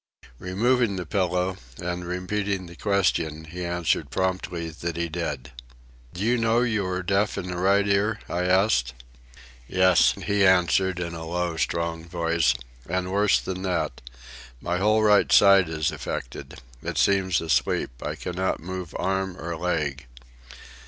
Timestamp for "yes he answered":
9.67-10.99